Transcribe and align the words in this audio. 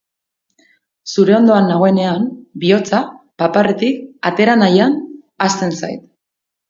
Zure 1.15 1.35
ondoan 1.39 1.67
nagoenean 1.73 2.25
bihotza 2.63 3.03
paparretik 3.43 4.01
atera 4.31 4.57
nahian 4.63 4.97
hasten 5.47 5.77
zait. 5.83 6.01